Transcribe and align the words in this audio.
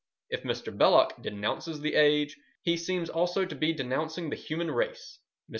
If 0.31 0.41
Mr. 0.41 0.75
Belloc 0.75 1.21
denounces 1.21 1.79
the 1.81 1.93
age, 1.93 2.35
he 2.63 2.75
seems 2.75 3.07
also 3.07 3.45
to 3.45 3.53
be 3.55 3.71
denouncing 3.71 4.31
the 4.31 4.35
human 4.35 4.71
race. 4.71 5.19
Mr. 5.47 5.49